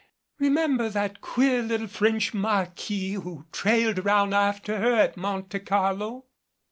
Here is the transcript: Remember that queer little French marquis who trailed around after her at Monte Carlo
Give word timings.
Remember 0.39 0.89
that 0.89 1.21
queer 1.21 1.61
little 1.61 1.85
French 1.85 2.33
marquis 2.33 3.11
who 3.13 3.45
trailed 3.51 3.99
around 3.99 4.33
after 4.33 4.79
her 4.79 4.95
at 4.95 5.15
Monte 5.15 5.59
Carlo 5.59 6.25